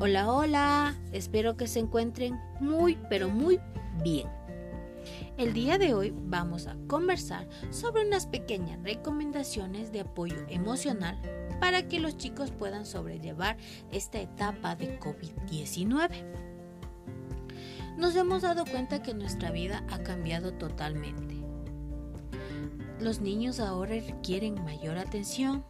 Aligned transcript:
Hola, 0.00 0.32
hola, 0.32 0.94
espero 1.10 1.56
que 1.56 1.66
se 1.66 1.80
encuentren 1.80 2.40
muy, 2.60 2.96
pero 3.10 3.28
muy 3.28 3.58
bien. 4.04 4.28
El 5.36 5.52
día 5.52 5.76
de 5.76 5.92
hoy 5.92 6.14
vamos 6.16 6.68
a 6.68 6.76
conversar 6.86 7.48
sobre 7.70 8.06
unas 8.06 8.24
pequeñas 8.26 8.80
recomendaciones 8.84 9.90
de 9.90 10.02
apoyo 10.02 10.36
emocional 10.50 11.20
para 11.60 11.88
que 11.88 11.98
los 11.98 12.16
chicos 12.16 12.52
puedan 12.52 12.86
sobrellevar 12.86 13.56
esta 13.90 14.20
etapa 14.20 14.76
de 14.76 15.00
COVID-19. 15.00 16.10
Nos 17.96 18.14
hemos 18.14 18.42
dado 18.42 18.66
cuenta 18.66 19.02
que 19.02 19.14
nuestra 19.14 19.50
vida 19.50 19.84
ha 19.90 20.04
cambiado 20.04 20.52
totalmente. 20.52 21.37
Los 23.00 23.20
niños 23.20 23.60
ahora 23.60 23.94
requieren 23.94 24.62
mayor 24.64 24.98
atención, 24.98 25.64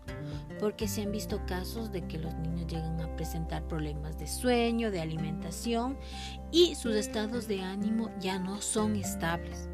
porque 0.58 0.88
se 0.88 1.02
han 1.02 1.12
visto 1.12 1.44
casos 1.46 1.92
de 1.92 2.06
que 2.06 2.18
los 2.18 2.34
niños 2.36 2.66
llegan 2.66 3.00
a 3.00 3.14
presentar 3.16 3.66
problemas 3.68 4.18
de 4.18 4.26
sueño, 4.26 4.90
de 4.90 5.00
alimentación 5.00 5.98
y 6.50 6.74
sus 6.74 6.94
estados 6.94 7.46
de 7.46 7.60
ánimo 7.60 8.10
ya 8.18 8.38
no 8.38 8.60
son 8.60 8.96
estables. 8.96 9.68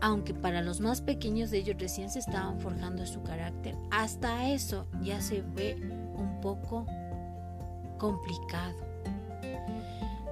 Aunque 0.00 0.34
para 0.34 0.60
los 0.60 0.80
más 0.80 1.00
pequeños 1.00 1.50
de 1.50 1.58
ellos 1.58 1.76
recién 1.78 2.10
se 2.10 2.18
estaban 2.18 2.60
forjando 2.60 3.06
su 3.06 3.22
carácter, 3.22 3.76
hasta 3.90 4.50
eso 4.50 4.86
ya 5.02 5.20
se 5.20 5.42
ve 5.42 5.76
un 6.16 6.40
poco 6.42 6.84
complicado. 7.98 8.76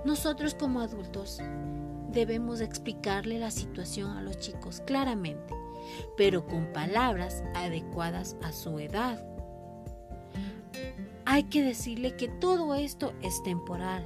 Nosotros 0.04 0.54
como 0.54 0.80
adultos 0.80 1.40
debemos 2.12 2.60
explicarle 2.60 3.38
la 3.38 3.50
situación 3.50 4.16
a 4.16 4.22
los 4.22 4.38
chicos 4.38 4.82
claramente, 4.84 5.54
pero 6.16 6.46
con 6.46 6.72
palabras 6.72 7.42
adecuadas 7.54 8.36
a 8.42 8.52
su 8.52 8.78
edad 8.78 9.34
hay 11.26 11.44
que 11.44 11.62
decirle 11.62 12.16
que 12.16 12.28
todo 12.28 12.74
esto 12.74 13.12
es 13.22 13.42
temporal 13.42 14.04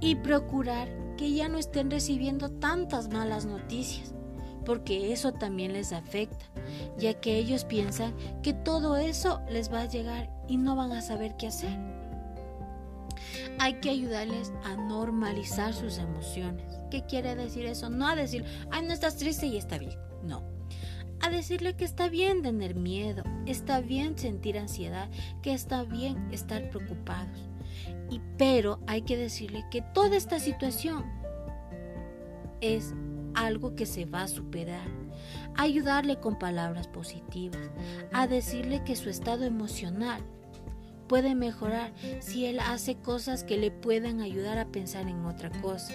y 0.00 0.16
procurar 0.16 0.88
que 1.16 1.32
ya 1.32 1.48
no 1.48 1.58
estén 1.58 1.90
recibiendo 1.90 2.50
tantas 2.50 3.08
malas 3.08 3.44
noticias, 3.44 4.14
porque 4.64 5.12
eso 5.12 5.32
también 5.32 5.72
les 5.72 5.92
afecta, 5.92 6.46
ya 6.98 7.14
que 7.14 7.36
ellos 7.36 7.64
piensan 7.64 8.14
que 8.42 8.52
todo 8.52 8.96
eso 8.96 9.40
les 9.50 9.72
va 9.72 9.82
a 9.82 9.88
llegar 9.88 10.30
y 10.48 10.56
no 10.56 10.76
van 10.76 10.92
a 10.92 11.02
saber 11.02 11.36
qué 11.36 11.48
hacer. 11.48 11.76
Hay 13.58 13.74
que 13.74 13.90
ayudarles 13.90 14.52
a 14.64 14.76
normalizar 14.76 15.74
sus 15.74 15.98
emociones. 15.98 16.78
¿Qué 16.90 17.04
quiere 17.04 17.34
decir 17.34 17.66
eso? 17.66 17.90
No 17.90 18.06
a 18.06 18.14
decir, 18.14 18.44
ay, 18.70 18.86
no 18.86 18.92
estás 18.92 19.16
triste 19.16 19.46
y 19.46 19.56
está 19.56 19.78
bien. 19.78 19.98
No 20.22 20.57
a 21.20 21.30
decirle 21.30 21.74
que 21.76 21.84
está 21.84 22.08
bien 22.08 22.42
tener 22.42 22.74
miedo, 22.74 23.22
está 23.46 23.80
bien 23.80 24.18
sentir 24.18 24.58
ansiedad, 24.58 25.08
que 25.42 25.52
está 25.52 25.82
bien 25.84 26.28
estar 26.32 26.68
preocupados. 26.70 27.48
Y 28.10 28.20
pero 28.36 28.80
hay 28.86 29.02
que 29.02 29.16
decirle 29.16 29.64
que 29.70 29.82
toda 29.82 30.16
esta 30.16 30.38
situación 30.38 31.04
es 32.60 32.94
algo 33.34 33.74
que 33.74 33.86
se 33.86 34.04
va 34.04 34.22
a 34.22 34.28
superar. 34.28 34.88
Ayudarle 35.56 36.20
con 36.20 36.38
palabras 36.38 36.88
positivas, 36.88 37.70
a 38.12 38.26
decirle 38.26 38.82
que 38.84 38.96
su 38.96 39.10
estado 39.10 39.44
emocional 39.44 40.22
puede 41.08 41.34
mejorar 41.34 41.92
si 42.20 42.46
él 42.46 42.60
hace 42.60 42.96
cosas 42.96 43.42
que 43.42 43.56
le 43.56 43.70
puedan 43.70 44.20
ayudar 44.20 44.58
a 44.58 44.68
pensar 44.68 45.08
en 45.08 45.24
otra 45.24 45.50
cosa, 45.60 45.94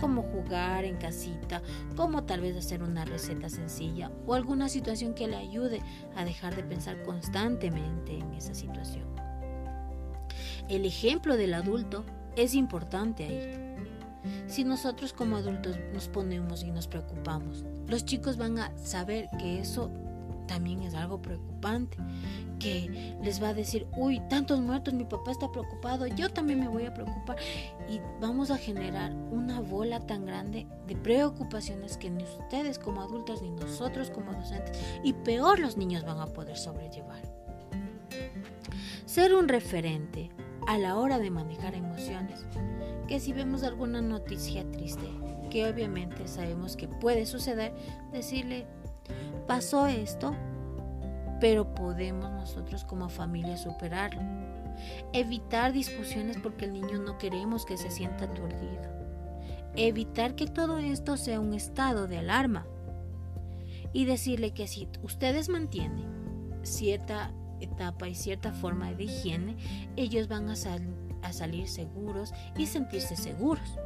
como 0.00 0.22
jugar 0.22 0.84
en 0.84 0.96
casita, 0.96 1.62
como 1.96 2.24
tal 2.24 2.40
vez 2.40 2.56
hacer 2.56 2.82
una 2.82 3.04
receta 3.04 3.48
sencilla 3.48 4.10
o 4.26 4.34
alguna 4.34 4.68
situación 4.68 5.14
que 5.14 5.28
le 5.28 5.36
ayude 5.36 5.80
a 6.16 6.24
dejar 6.24 6.56
de 6.56 6.64
pensar 6.64 7.02
constantemente 7.02 8.18
en 8.18 8.34
esa 8.34 8.54
situación. 8.54 9.06
El 10.68 10.84
ejemplo 10.84 11.36
del 11.36 11.54
adulto 11.54 12.04
es 12.36 12.54
importante 12.54 13.24
ahí. 13.24 13.68
Si 14.46 14.64
nosotros 14.64 15.12
como 15.12 15.36
adultos 15.36 15.76
nos 15.94 16.08
ponemos 16.08 16.62
y 16.62 16.70
nos 16.70 16.86
preocupamos, 16.86 17.64
los 17.86 18.04
chicos 18.04 18.36
van 18.36 18.58
a 18.58 18.76
saber 18.76 19.28
que 19.38 19.60
eso 19.60 19.90
también 20.48 20.82
es 20.82 20.94
algo 20.94 21.22
preocupante, 21.22 21.96
que 22.58 23.16
les 23.22 23.40
va 23.40 23.50
a 23.50 23.54
decir, 23.54 23.86
uy, 23.96 24.20
tantos 24.28 24.60
muertos, 24.60 24.92
mi 24.94 25.04
papá 25.04 25.30
está 25.30 25.52
preocupado, 25.52 26.08
yo 26.08 26.28
también 26.28 26.58
me 26.58 26.68
voy 26.68 26.86
a 26.86 26.94
preocupar 26.94 27.36
y 27.88 28.00
vamos 28.20 28.50
a 28.50 28.58
generar 28.58 29.14
una 29.30 29.60
bola 29.60 30.00
tan 30.00 30.26
grande 30.26 30.66
de 30.88 30.96
preocupaciones 30.96 31.96
que 31.96 32.10
ni 32.10 32.24
ustedes 32.24 32.80
como 32.80 33.02
adultos 33.02 33.42
ni 33.42 33.50
nosotros 33.50 34.10
como 34.10 34.32
docentes 34.32 34.76
y 35.04 35.12
peor 35.12 35.60
los 35.60 35.76
niños 35.76 36.04
van 36.04 36.18
a 36.18 36.26
poder 36.26 36.56
sobrellevar. 36.56 37.22
Ser 39.06 39.34
un 39.34 39.46
referente 39.46 40.30
a 40.66 40.78
la 40.78 40.96
hora 40.96 41.18
de 41.18 41.30
manejar 41.30 41.74
emociones, 41.74 42.44
que 43.06 43.20
si 43.20 43.32
vemos 43.32 43.62
alguna 43.62 44.02
noticia 44.02 44.68
triste, 44.70 45.08
que 45.50 45.66
obviamente 45.66 46.28
sabemos 46.28 46.76
que 46.76 46.88
puede 46.88 47.24
suceder, 47.24 47.72
decirle, 48.12 48.66
pasó 49.48 49.86
esto, 49.86 50.36
pero 51.40 51.74
podemos 51.74 52.30
nosotros 52.30 52.84
como 52.84 53.08
familia 53.08 53.56
superarlo. 53.56 54.20
Evitar 55.12 55.72
discusiones 55.72 56.36
porque 56.36 56.66
el 56.66 56.74
niño 56.74 56.98
no 56.98 57.16
queremos 57.16 57.64
que 57.64 57.78
se 57.78 57.90
sienta 57.90 58.26
aturdido. 58.26 58.82
Evitar 59.74 60.36
que 60.36 60.46
todo 60.46 60.78
esto 60.78 61.16
sea 61.16 61.40
un 61.40 61.54
estado 61.54 62.06
de 62.06 62.18
alarma. 62.18 62.66
Y 63.94 64.04
decirle 64.04 64.52
que 64.52 64.68
si 64.68 64.86
ustedes 65.02 65.48
mantienen 65.48 66.04
cierta 66.62 67.32
etapa 67.60 68.06
y 68.06 68.14
cierta 68.14 68.52
forma 68.52 68.92
de 68.92 69.04
higiene, 69.04 69.56
ellos 69.96 70.28
van 70.28 70.50
a, 70.50 70.56
salir 71.32 71.68
seguros 71.68 72.34
y 72.54 72.66
sentirse 72.66 73.16
seguros. 73.16 73.78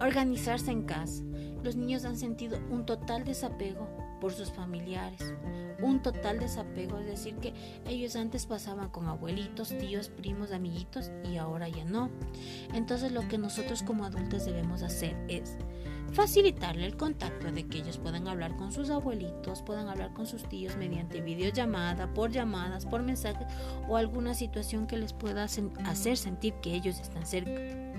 Organizarse 0.00 0.70
en 0.70 0.84
casa. 0.84 1.24
Los 1.64 1.74
niños 1.74 2.04
han 2.04 2.16
sentido 2.16 2.60
un 2.70 2.86
total 2.86 3.24
desapego 3.24 4.01
por 4.22 4.32
sus 4.32 4.52
familiares. 4.52 5.34
Un 5.82 6.00
total 6.00 6.38
desapego, 6.38 7.00
es 7.00 7.06
decir, 7.06 7.34
que 7.38 7.52
ellos 7.88 8.14
antes 8.14 8.46
pasaban 8.46 8.88
con 8.88 9.08
abuelitos, 9.08 9.76
tíos, 9.76 10.10
primos, 10.10 10.52
amiguitos 10.52 11.10
y 11.28 11.38
ahora 11.38 11.68
ya 11.68 11.84
no. 11.84 12.08
Entonces 12.72 13.10
lo 13.10 13.26
que 13.26 13.36
nosotros 13.36 13.82
como 13.82 14.04
adultos 14.04 14.44
debemos 14.44 14.84
hacer 14.84 15.16
es 15.26 15.56
facilitarle 16.12 16.86
el 16.86 16.96
contacto 16.96 17.50
de 17.50 17.66
que 17.66 17.78
ellos 17.78 17.98
puedan 17.98 18.28
hablar 18.28 18.56
con 18.56 18.70
sus 18.70 18.90
abuelitos, 18.90 19.62
puedan 19.62 19.88
hablar 19.88 20.12
con 20.12 20.28
sus 20.28 20.48
tíos 20.48 20.76
mediante 20.76 21.20
videollamada, 21.20 22.14
por 22.14 22.30
llamadas, 22.30 22.86
por 22.86 23.02
mensajes 23.02 23.48
o 23.88 23.96
alguna 23.96 24.34
situación 24.34 24.86
que 24.86 24.98
les 24.98 25.12
pueda 25.12 25.42
hacer 25.44 26.16
sentir 26.16 26.54
que 26.62 26.74
ellos 26.76 27.00
están 27.00 27.26
cerca. 27.26 27.91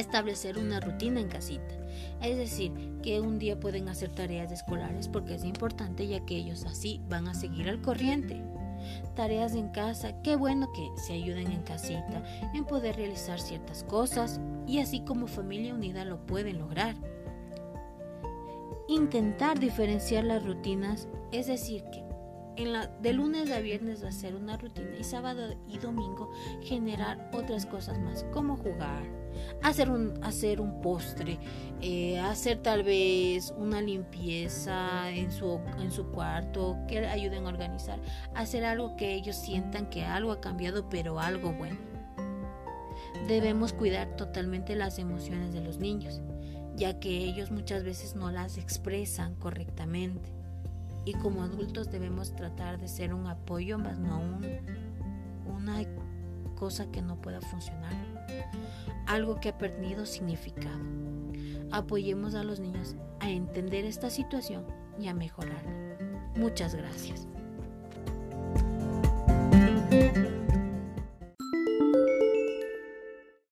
Establecer 0.00 0.56
una 0.56 0.80
rutina 0.80 1.20
en 1.20 1.28
casita. 1.28 1.74
Es 2.22 2.36
decir, 2.38 2.72
que 3.02 3.20
un 3.20 3.38
día 3.38 3.60
pueden 3.60 3.88
hacer 3.90 4.08
tareas 4.08 4.50
escolares 4.50 5.08
porque 5.08 5.34
es 5.34 5.44
importante 5.44 6.06
ya 6.06 6.24
que 6.24 6.36
ellos 6.36 6.64
así 6.64 7.02
van 7.10 7.28
a 7.28 7.34
seguir 7.34 7.68
al 7.68 7.82
corriente. 7.82 8.42
Tareas 9.14 9.54
en 9.54 9.68
casa, 9.68 10.22
qué 10.22 10.36
bueno 10.36 10.72
que 10.72 10.88
se 10.96 11.12
ayuden 11.12 11.52
en 11.52 11.62
casita, 11.64 12.24
en 12.54 12.64
poder 12.64 12.96
realizar 12.96 13.38
ciertas 13.38 13.84
cosas 13.84 14.40
y 14.66 14.78
así 14.78 15.00
como 15.00 15.26
familia 15.26 15.74
unida 15.74 16.06
lo 16.06 16.24
pueden 16.24 16.58
lograr. 16.58 16.96
Intentar 18.88 19.60
diferenciar 19.60 20.24
las 20.24 20.42
rutinas, 20.44 21.08
es 21.30 21.46
decir, 21.46 21.84
que 21.92 22.09
en 22.56 22.72
la, 22.72 22.86
de 22.86 23.12
lunes 23.12 23.50
a 23.50 23.60
viernes 23.60 24.04
ser 24.14 24.34
una 24.34 24.56
rutina 24.56 24.96
y 24.98 25.04
sábado 25.04 25.54
y 25.68 25.78
domingo 25.78 26.30
generar 26.62 27.30
otras 27.32 27.66
cosas 27.66 27.98
más, 27.98 28.24
como 28.32 28.56
jugar, 28.56 29.04
hacer 29.62 29.90
un, 29.90 30.18
hacer 30.22 30.60
un 30.60 30.80
postre, 30.80 31.38
eh, 31.80 32.18
hacer 32.18 32.58
tal 32.58 32.82
vez 32.82 33.54
una 33.56 33.80
limpieza 33.80 35.10
en 35.10 35.30
su, 35.30 35.60
en 35.78 35.90
su 35.90 36.06
cuarto, 36.10 36.76
que 36.88 37.06
ayuden 37.06 37.46
a 37.46 37.48
organizar, 37.48 37.98
hacer 38.34 38.64
algo 38.64 38.96
que 38.96 39.14
ellos 39.14 39.36
sientan 39.36 39.88
que 39.88 40.04
algo 40.04 40.32
ha 40.32 40.40
cambiado, 40.40 40.88
pero 40.88 41.20
algo 41.20 41.52
bueno. 41.52 41.78
Debemos 43.26 43.72
cuidar 43.72 44.16
totalmente 44.16 44.74
las 44.76 44.98
emociones 44.98 45.52
de 45.52 45.60
los 45.60 45.78
niños, 45.78 46.20
ya 46.76 46.98
que 46.98 47.10
ellos 47.10 47.50
muchas 47.50 47.84
veces 47.84 48.16
no 48.16 48.30
las 48.30 48.56
expresan 48.58 49.34
correctamente. 49.36 50.39
Y 51.04 51.14
como 51.14 51.42
adultos 51.42 51.90
debemos 51.90 52.34
tratar 52.34 52.78
de 52.78 52.88
ser 52.88 53.14
un 53.14 53.26
apoyo, 53.26 53.78
más 53.78 53.98
no 53.98 54.20
un, 54.20 54.44
una 55.46 55.82
cosa 56.54 56.90
que 56.90 57.02
no 57.02 57.20
pueda 57.20 57.40
funcionar 57.40 57.94
algo 59.10 59.40
que 59.40 59.48
ha 59.48 59.58
perdido 59.58 60.06
significado. 60.06 60.78
Apoyemos 61.72 62.34
a 62.34 62.44
los 62.44 62.60
niños 62.60 62.94
a 63.18 63.28
entender 63.28 63.84
esta 63.84 64.08
situación 64.08 64.64
y 64.98 65.08
a 65.08 65.14
mejorarla. 65.14 65.98
Muchas 66.36 66.74
gracias. 66.74 67.26